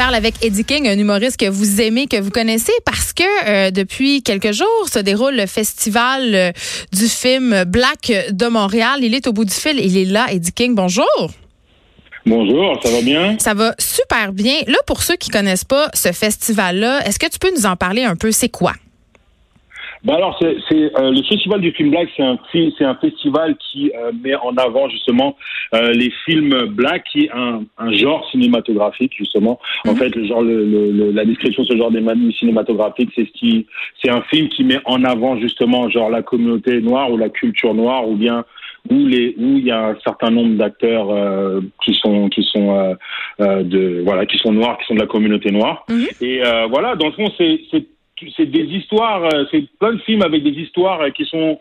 [0.00, 3.70] parle avec Eddie King, un humoriste que vous aimez, que vous connaissez, parce que euh,
[3.70, 6.52] depuis quelques jours se déroule le festival euh,
[6.90, 9.00] du film Black de Montréal.
[9.02, 10.28] Il est au bout du fil, il est là.
[10.30, 11.30] Eddie King, bonjour.
[12.24, 13.36] Bonjour, ça va bien?
[13.38, 14.54] Ça va super bien.
[14.68, 18.04] Là, pour ceux qui connaissent pas ce festival-là, est-ce que tu peux nous en parler
[18.04, 18.32] un peu?
[18.32, 18.72] C'est quoi?
[20.02, 23.92] Bah alors, c'est, euh, le festival du film black, c'est un c'est un festival qui
[23.94, 25.36] euh, met en avant justement
[25.74, 29.60] euh, les films black, qui est un, un genre cinématographique justement.
[29.86, 29.98] En mhm.
[29.98, 33.66] fait, le genre, le, le, la description de ce genre d'événement cinématographique, c'est ce qui,
[34.02, 37.74] c'est un film qui met en avant justement genre la communauté noire ou la culture
[37.74, 38.44] noire ou bien
[38.90, 42.96] où les où il y a un certain nombre d'acteurs euh, qui sont qui sont
[43.40, 46.06] euh, de voilà qui sont noirs qui sont de la communauté noire mhm.
[46.22, 46.40] et
[46.70, 47.60] voilà dans le fond c'est
[48.36, 51.60] c'est des histoires, euh, c'est plein de films avec des histoires euh, qui sont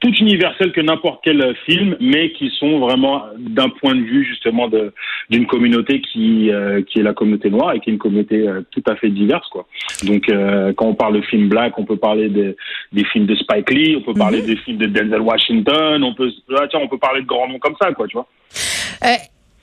[0.00, 4.68] toutes universelles que n'importe quel film, mais qui sont vraiment d'un point de vue justement
[4.68, 4.92] de
[5.28, 8.82] d'une communauté qui euh, qui est la communauté noire et qui est une communauté tout
[8.86, 9.66] à fait diverse quoi.
[10.04, 10.30] Donc
[10.76, 12.54] quand on parle de films black, on peut parler des
[12.92, 14.46] des films de Spike Lee, on peut parler mhm.
[14.46, 17.58] des films de Denzel Washington, on peut ah, tiens, on peut parler de grands noms
[17.58, 18.28] comme ça quoi, tu vois.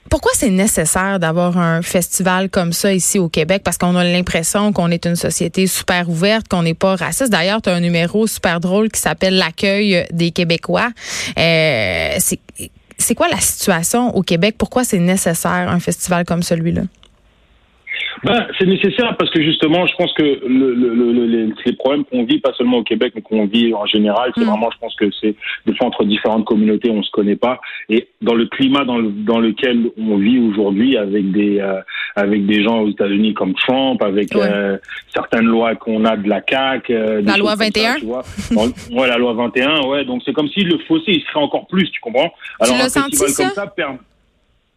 [0.08, 3.62] Pourquoi c'est nécessaire d'avoir un festival comme ça ici au Québec?
[3.64, 7.30] Parce qu'on a l'impression qu'on est une société super ouverte, qu'on n'est pas raciste.
[7.30, 10.90] D'ailleurs, tu as un numéro super drôle qui s'appelle L'accueil des Québécois.
[11.38, 12.16] Euh,
[12.98, 14.56] c'est quoi la situation au Québec?
[14.58, 16.82] Pourquoi c'est nécessaire un festival comme celui-là?
[18.24, 22.04] Ben, c'est nécessaire parce que justement, je pense que le, le, le, les, les, problèmes
[22.04, 24.48] qu'on vit, pas seulement au Québec, mais qu'on vit en général, c'est mm.
[24.48, 25.34] vraiment, je pense que c'est
[25.66, 27.60] des fois entre différentes communautés, on se connaît pas.
[27.88, 31.80] Et dans le climat dans, le, dans lequel on vit aujourd'hui, avec des euh,
[32.14, 34.78] avec des gens aux États-Unis comme Trump, avec euh,
[35.14, 38.22] certaines lois qu'on a de la CAC, euh, la loi 21, ça, tu vois.
[38.92, 40.04] ouais, la loi 21, ouais.
[40.04, 42.32] Donc c'est comme si le fossé il serait encore plus, tu comprends?
[42.60, 43.98] Alors tu un festival comme ça permet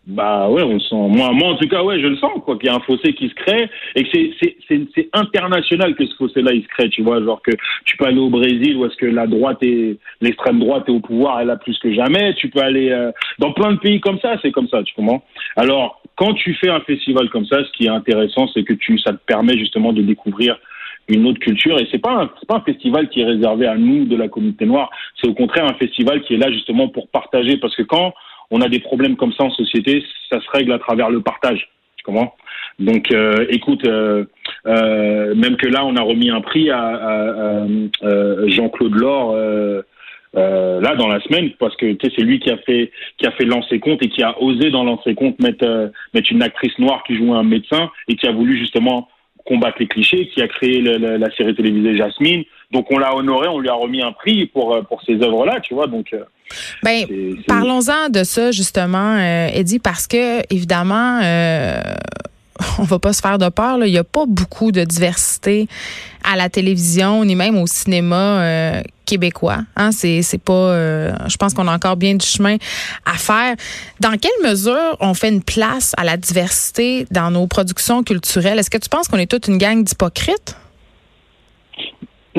[0.09, 0.95] bah ouais, on sent.
[0.95, 3.13] Moi, moi en tout cas, ouais, je le sens quoi, qu'il y a un fossé
[3.13, 4.09] qui se crée et que
[4.67, 6.89] c'est c'est international que ce fossé-là il se crée.
[6.89, 7.51] Tu vois, genre que
[7.85, 10.99] tu peux aller au Brésil où est-ce que la droite et l'extrême droite est au
[10.99, 12.33] pouvoir, elle a plus que jamais.
[12.33, 15.23] Tu peux aller euh, dans plein de pays comme ça, c'est comme ça, tu comprends?
[15.55, 18.97] Alors quand tu fais un festival comme ça, ce qui est intéressant, c'est que tu
[18.97, 20.57] ça te permet justement de découvrir
[21.07, 24.05] une autre culture et c'est pas c'est pas un festival qui est réservé à nous
[24.05, 27.57] de la communauté noire c'est au contraire un festival qui est là justement pour partager
[27.57, 28.13] parce que quand
[28.51, 31.69] on a des problèmes comme ça en société, ça se règle à travers le partage.
[31.97, 32.13] Tu
[32.79, 34.25] Donc, euh, écoute, euh,
[34.65, 37.65] euh, même que là, on a remis un prix à,
[38.47, 39.35] Jean-Claude Laure.
[40.33, 43.79] là dans la semaine parce que c'est lui qui a fait qui a fait lancer
[43.79, 47.33] compte et qui a osé dans lancer compte mettre mettre une actrice noire qui joue
[47.33, 49.09] un médecin et qui a voulu justement
[49.45, 52.43] combattre les clichés, qui a créé la série télévisée Jasmine.
[52.71, 55.59] Donc on l'a honoré, on lui a remis un prix pour pour ces œuvres là,
[55.61, 55.87] tu vois.
[55.87, 56.13] Donc
[56.83, 57.05] ben,
[57.47, 61.81] parlons-en de ça justement, euh, Eddie, parce que évidemment, euh,
[62.79, 63.77] on va pas se faire de peur.
[63.77, 63.87] Là.
[63.87, 65.67] Il n'y a pas beaucoup de diversité
[66.23, 69.59] à la télévision ni même au cinéma euh, québécois.
[69.75, 69.91] Hein?
[69.91, 70.53] C'est, c'est pas.
[70.53, 72.57] Euh, je pense qu'on a encore bien du chemin
[73.05, 73.55] à faire.
[73.99, 78.59] Dans quelle mesure on fait une place à la diversité dans nos productions culturelles?
[78.59, 80.55] Est-ce que tu penses qu'on est toute une gang d'hypocrites?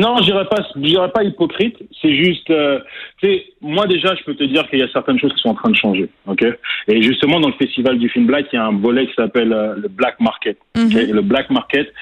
[0.00, 1.76] Non, je dirais pas, dirais pas hypocrite.
[2.00, 2.80] C'est juste, euh,
[3.18, 5.50] tu sais, moi déjà, je peux te dire qu'il y a certaines choses qui sont
[5.50, 6.44] en train de changer, ok?
[6.88, 9.52] Et justement, dans le festival du film Black, il y a un volet qui s'appelle
[9.52, 10.58] euh, le Black Market.
[10.76, 11.12] Mhm.
[11.12, 11.92] le Black Market,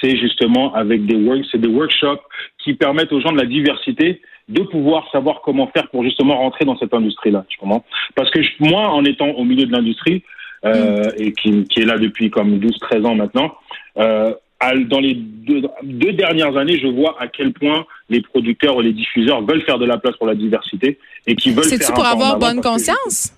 [0.00, 2.22] c'est justement avec des work, c'est des workshops
[2.62, 6.64] qui permettent aux gens de la diversité de pouvoir savoir comment faire pour justement rentrer
[6.64, 7.44] dans cette industrie-là.
[7.48, 7.84] Tu comprends?
[8.14, 10.22] Parce que moi, en étant au milieu de l'industrie
[10.64, 11.12] euh, mhm.
[11.18, 13.54] et qui, qui, est là depuis comme 12-13 ans maintenant.
[13.98, 18.92] Euh, dans les deux, dernières années, je vois à quel point les producteurs ou les
[18.92, 21.64] diffuseurs veulent faire de la place pour la diversité et qui veulent.
[21.64, 23.32] C'est-tu pour avoir bonne conscience?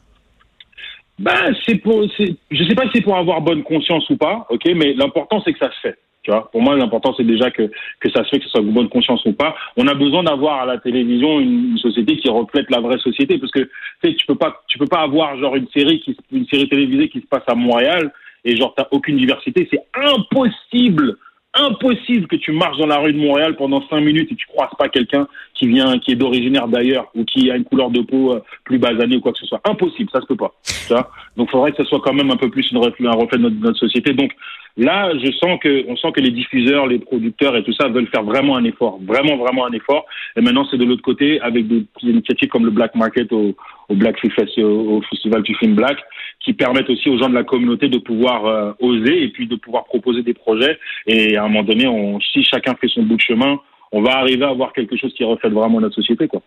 [1.18, 4.62] Ben, c'est pour, je sais pas si c'est pour avoir bonne conscience ou pas, ok,
[4.74, 5.98] mais l'important c'est que ça se fait.
[6.22, 7.70] Tu vois, pour moi, l'important c'est déjà que
[8.00, 9.54] que ça se fait, que ce soit bonne conscience ou pas.
[9.76, 13.52] On a besoin d'avoir à la télévision une, société qui reflète la vraie société, parce
[13.52, 13.70] que tu
[14.02, 17.10] sais, tu peux pas, tu peux pas avoir genre une série qui, une série télévisée
[17.10, 18.10] qui se passe à Montréal
[18.44, 21.16] et genre t'as aucune diversité, c'est impossible
[21.54, 24.70] impossible que tu marches dans la rue de Montréal pendant cinq minutes et tu croises
[24.78, 28.34] pas quelqu'un qui vient, qui est d'originaire d'ailleurs ou qui a une couleur de peau
[28.34, 29.60] euh, plus basanée ou quoi que ce soit.
[29.64, 30.52] Impossible, ça se peut pas.
[30.64, 31.10] Tu vois?
[31.36, 33.42] Donc, faudrait que ce soit quand même un peu plus une reflet, un reflet de
[33.42, 34.12] notre, notre, société.
[34.12, 34.30] Donc,
[34.76, 38.08] là, je sens que, on sent que les diffuseurs, les producteurs et tout ça veulent
[38.08, 40.06] faire vraiment un effort, vraiment, vraiment un effort.
[40.36, 43.56] Et maintenant, c'est de l'autre côté avec des, initiatives comme le Black Market au,
[43.88, 45.98] au Black Festival, au Festival du film Black,
[46.40, 49.56] qui permettent aussi aux gens de la communauté de pouvoir euh, oser et puis de
[49.56, 50.78] pouvoir proposer des projets.
[51.06, 53.60] Et à un moment donné, on, si chacun fait son bout de chemin,
[53.92, 56.40] on va arriver à avoir quelque chose qui reflète vraiment notre société, quoi.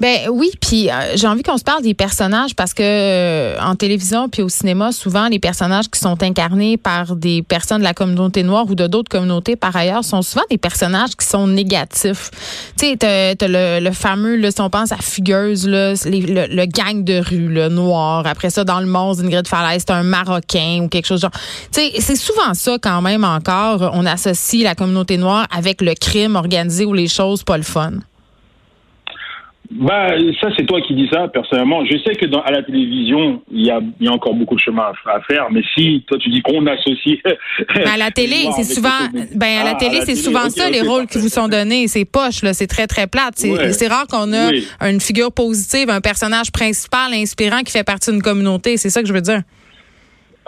[0.00, 3.76] Ben oui, puis euh, j'ai envie qu'on se parle des personnages parce que euh, en
[3.76, 7.92] télévision puis au cinéma, souvent les personnages qui sont incarnés par des personnes de la
[7.92, 12.30] communauté noire ou de d'autres communautés par ailleurs sont souvent des personnages qui sont négatifs.
[12.78, 17.18] Tu sais, t'as, le, fameux, là, si on pense à Fugueuse, là, le, gang de
[17.18, 18.26] rue, le noir.
[18.26, 21.30] Après ça, dans le monstre d'Ingrid Falaise, c'est un Marocain ou quelque chose genre.
[21.72, 23.90] Tu sais, c'est souvent ça quand même encore.
[23.92, 28.00] On associe la communauté noire avec le crime organisé ou les choses pas le fun?
[29.70, 30.08] Bah,
[30.40, 31.84] ça, c'est toi qui dis ça, personnellement.
[31.84, 34.60] Je sais que dans, à la télévision, il y a, y a encore beaucoup de
[34.60, 37.18] chemin à, faire, mais si toi tu dis qu'on associe.
[37.86, 41.06] à la télé, c'est souvent, ben, à la ah, télé, c'est souvent ça, les rôles
[41.06, 41.86] qui vous sont donnés.
[41.86, 42.52] C'est poche, là.
[42.52, 43.34] C'est très, très plate.
[43.36, 44.50] C'est rare qu'on a
[44.90, 48.76] une figure positive, un personnage principal inspirant qui fait partie d'une communauté.
[48.76, 49.42] C'est ça que je veux dire.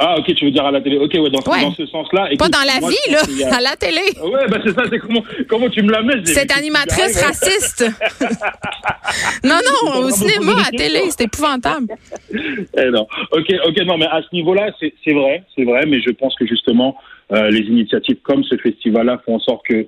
[0.04, 0.99] Ah, ok, tu veux dire à la télé.
[0.99, 2.28] Ok, ouais, dans, dans ce sens-là.
[2.37, 4.00] Pas dans la vie, là, à la télé.
[4.20, 6.25] Ouais, bah c'est ça, c'est comment, comment tu me la mets.
[6.25, 7.84] Cette animatrice raciste.
[9.44, 11.87] non, non, au cinéma, à la télé, c'est épouvantable.
[12.32, 13.06] Eh non.
[13.31, 16.46] Ok, ok, non, mais à ce niveau-là, c'est vrai, c'est vrai, mais je pense que
[16.46, 16.96] justement,
[17.32, 19.87] euh, les initiatives comme ce festival-là font en sorte que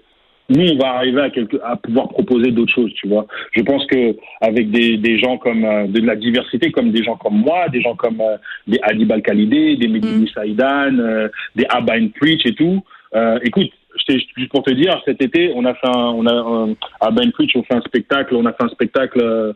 [0.50, 3.26] nous, on va arriver à, quelque, à pouvoir proposer d'autres choses, tu vois.
[3.52, 7.16] Je pense que avec des, des gens comme euh, de la diversité, comme des gens
[7.16, 8.36] comme moi, des gens comme euh,
[8.66, 10.28] des Adib al des Mehdi mm.
[10.28, 12.82] Saïdan, euh, des Abain Preach et tout.
[13.14, 13.70] Euh, écoute,
[14.06, 17.62] juste pour te dire, cet été, on a fait un, on a un, Preach, on
[17.62, 19.54] fait un spectacle, on a fait un spectacle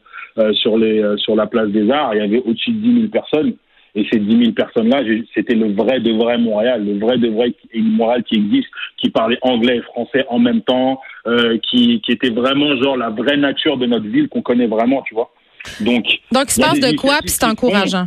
[0.52, 2.14] sur les sur la place des Arts.
[2.14, 3.54] Il y avait au-dessus de 10 000 personnes.
[3.98, 5.02] Et ces 10 000 personnes-là,
[5.34, 9.38] c'était le vrai de vrai Montréal, le vrai de vrai Montréal qui existe, qui parlait
[9.42, 13.76] anglais et français en même temps, euh, qui, qui était vraiment genre la vraie nature
[13.76, 15.32] de notre ville qu'on connaît vraiment, tu vois.
[15.80, 18.06] Donc, Donc il se passe de quoi, puis c'est encourageant?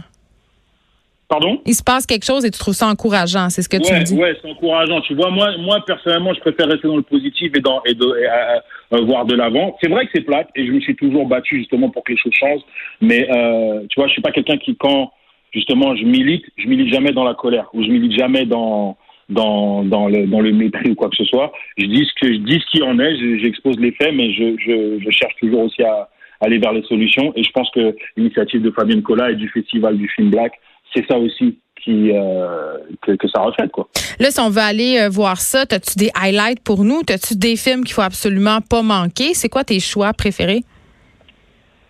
[1.27, 1.61] Pardon?
[1.65, 4.03] Il se passe quelque chose et tu trouves ça encourageant, c'est ce que tu me
[4.03, 4.15] dis.
[4.15, 5.01] Oui, c'est encourageant.
[5.01, 8.05] Tu vois, moi, moi personnellement, je préfère rester dans le positif et dans et, de,
[8.05, 9.77] euh, voir de l'avant.
[9.81, 12.17] C'est vrai que c'est plate et je me suis toujours battu justement pour que les
[12.17, 12.63] choses changent.
[13.01, 15.11] Mais euh, tu vois, je suis pas quelqu'un qui quand
[15.51, 18.97] justement, je milite, je milite jamais dans la colère ou je milite jamais dans
[19.29, 21.51] dans dans le dans le mépris ou quoi que ce soit.
[21.77, 24.55] Je dis ce que je dis ce qui en est, j'expose les faits, mais je,
[24.57, 26.09] je, je cherche toujours aussi à
[26.41, 27.31] aller vers les solutions.
[27.35, 30.53] Et je pense que l'initiative de Fabien Cola et du festival du film Black,
[30.93, 33.87] c'est ça aussi qui euh, que, que, ça reflète quoi.
[34.19, 37.01] Là, si on veut aller euh, voir ça, as-tu des highlights pour nous?
[37.09, 39.33] As-tu des films qu'il faut absolument pas manquer?
[39.33, 40.61] C'est quoi tes choix préférés?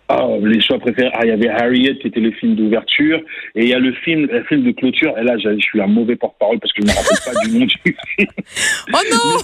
[0.08, 1.10] Ah, les choix préférés.
[1.14, 3.18] Ah, il y avait Harriet qui était le film d'ouverture
[3.54, 5.16] et il y a le film, le film de clôture.
[5.18, 7.58] Et là, je suis un mauvais porte-parole parce que je ne me rappelle pas du
[7.58, 8.28] nom du film.
[8.92, 9.38] Oh non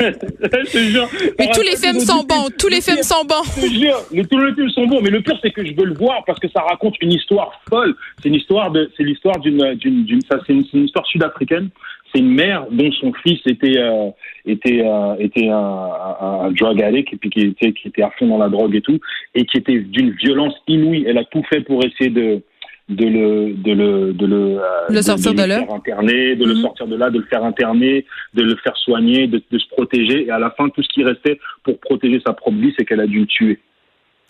[1.38, 2.48] Mais tous les films sont bons.
[2.58, 3.44] Tous les films sont bons.
[3.56, 5.00] Je te jure, mais tous les films sont bons.
[5.02, 7.60] Mais le pire, c'est que je veux le voir parce que ça raconte une histoire
[7.68, 7.94] folle.
[8.20, 11.68] C'est une histoire de, c'est l'histoire d'une, d'une, d'une, ça, c'est une, histoire sud-africaine
[12.12, 14.10] c'est une mère dont son fils était euh,
[14.46, 15.90] était euh, était un,
[16.20, 18.80] un, drug addict et puis qui était qui était à fond dans la drogue et
[18.80, 18.98] tout
[19.34, 21.04] et qui était d'une violence inouïe.
[21.06, 22.42] Elle a tout fait pour essayer de
[22.88, 24.60] de le de le de le,
[24.90, 26.62] euh, sortir de, le faire interner, de le mhm.
[26.62, 30.26] sortir de là, de le faire interner, de le faire soigner, de, de se protéger.
[30.26, 33.00] Et à la fin, tout ce qui restait pour protéger sa propre vie, c'est qu'elle
[33.00, 33.58] a dû le tuer.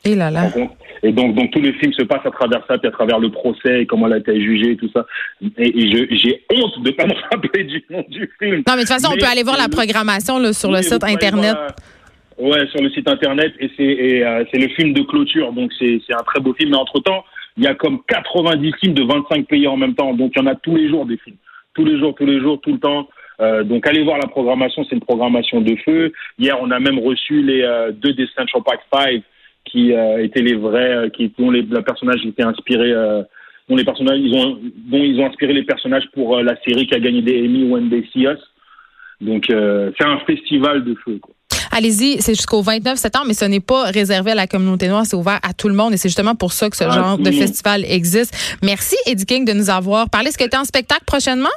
[0.04, 0.48] Et là là.
[1.02, 3.30] Et donc, donc tous les films se passent à travers ça, puis à travers le
[3.30, 5.06] procès, et comment elle a été jugée, tout ça.
[5.58, 8.56] Et, j'ai honte de ne pas me rappeler du nom du film.
[8.56, 11.04] Non, mais de toute façon, on peut aller voir la programmation là, sur le site
[11.04, 11.56] internet.
[12.38, 16.00] ouais, sur le site internet, et c'est euh, c'est le film de clôture, donc c'est
[16.10, 16.70] un très beau film.
[16.70, 17.24] Mais entre temps,
[17.56, 20.42] il y a comme 90 films de 25 pays en même temps, donc il y
[20.42, 21.36] en a tous les jours des films,
[21.74, 23.08] tous les jours, tous les jours, tout le temps.
[23.40, 26.12] Euh, donc allez voir la programmation, c'est une programmation de feu.
[26.38, 29.22] Hier, on a même reçu les euh, deux des Central Park 5
[29.70, 33.22] qui euh, étaient les vrais, euh, qui dont les personnages étaient inspirés, euh,
[33.68, 34.58] dont les personnages ils ont
[34.90, 37.90] dont ils ont inspiré les personnages pour la série qui a gagné des Emmy When
[37.90, 38.38] They See Us.
[39.20, 41.18] Donc c'est un festival de feu.
[41.20, 41.34] Quoi.
[41.72, 45.16] Allez-y, c'est jusqu'au 29 septembre, mais ce n'est pas réservé à la communauté noire, c'est
[45.16, 47.30] ouvert à tout le monde et c'est justement pour ça que ce ah, genre de
[47.30, 48.58] festival existe.
[48.62, 50.28] Merci, Eddie King, de nous avoir parlé.
[50.28, 51.48] Est-ce que tu es en spectacle prochainement?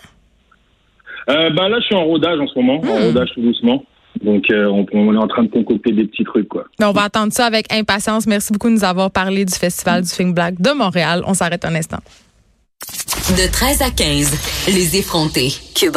[1.27, 3.03] ben là, je suis en rodage en ce moment, en hmm.
[3.05, 3.85] rodage tout doucement.
[4.23, 6.65] Donc, euh, on, est en train de concocter des petits trucs, quoi.
[6.81, 8.27] on va attendre ça avec impatience.
[8.27, 11.23] Merci beaucoup de nous avoir parlé du Festival du Film Black de Montréal.
[11.25, 11.99] On s'arrête un instant.
[13.37, 15.53] De 13 à 15, les effrontés.
[15.75, 15.95] Cube